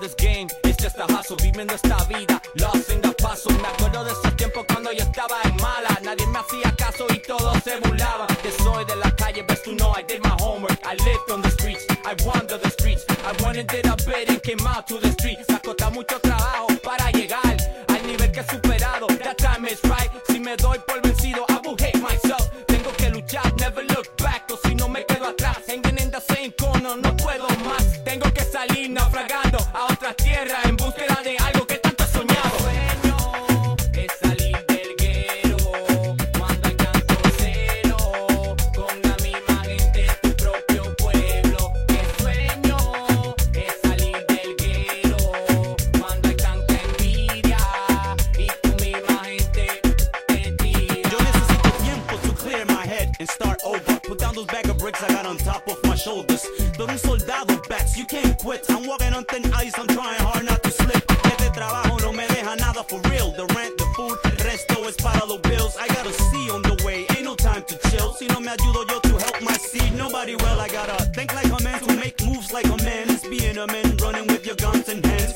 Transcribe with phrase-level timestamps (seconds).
[0.00, 3.52] in this game, it's just a hustle, viviendo esta vida, lost in the puzzle.
[3.52, 7.18] Me acuerdo de esos tiempos cuando yo estaba en mala, nadie me hacía caso y
[7.18, 8.26] todos se burlaban.
[8.42, 10.78] Que soy de la calle, best you know I did my homework.
[10.84, 13.04] I lived on the streets, I wander the streets.
[13.24, 15.48] I wanted did a bit and came out to the streets.
[15.48, 17.56] Me mucho trabajo para llegar
[17.88, 19.06] al nivel que he superado.
[19.06, 20.78] That time is right, si me doy
[27.30, 28.02] puedo más.
[28.04, 31.09] Tengo que salir naufragando a otras tierras en búsqueda
[54.60, 56.46] bag of bricks I got on top of my shoulders.
[56.76, 58.64] Todo un soldado, bats, you can't quit.
[58.68, 61.04] I'm walking on thin ice, I'm trying hard not to slip.
[61.24, 63.32] Este trabajo no me deja nada for real.
[63.32, 65.76] The rent, the food, el resto es para los bills.
[65.78, 68.12] I got a C on the way, ain't no time to chill.
[68.12, 70.60] Si no me ayudo yo to help my seed, nobody will.
[70.60, 73.08] I gotta think like a man to make moves like a man.
[73.10, 75.29] It's being a man, running with your guns and hands.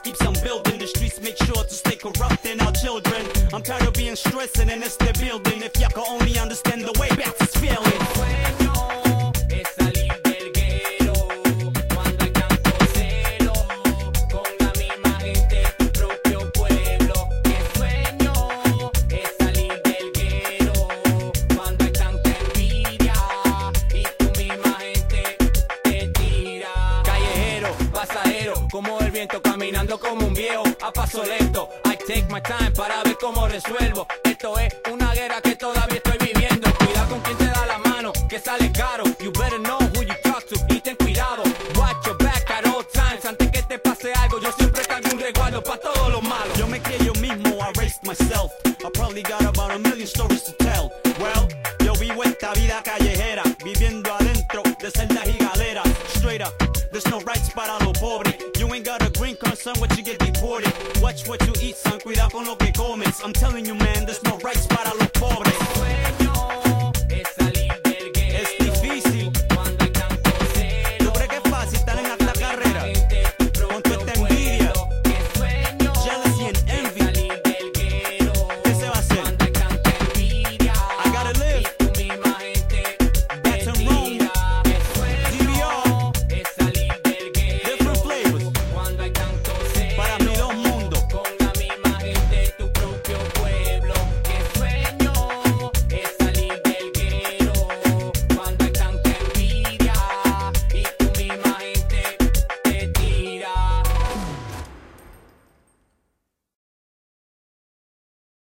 [0.00, 0.78] Keeps on building.
[0.78, 3.26] The streets make sure to stay corrupting our children.
[3.52, 5.62] I'm tired of being stressed and it's the building.
[5.62, 7.85] If y'all could only understand the way back is feeling.
[28.70, 31.68] Como el viento caminando como un viejo a paso lento.
[31.84, 34.06] I take my time para ver cómo resuelvo.
[34.24, 36.72] Esto es una guerra que todavía estoy viviendo.
[36.74, 39.04] Cuidado con quien te da la mano, que sale caro.
[39.20, 41.42] You better know who you talk to y ten cuidado.
[41.76, 43.24] Watch your back at all times.
[43.24, 46.52] Antes que te pase algo, yo siempre cargo un resguardo para todo lo malo.
[46.56, 48.52] Yo me crié yo mismo, I raised myself.
[48.64, 50.45] I probably got about a million stories
[59.66, 60.72] son, what you get deported.
[61.02, 63.20] Watch what you eat, son, cuidado con lo que comes.
[63.24, 66.65] I'm telling you, man, there's no rights para los pobres.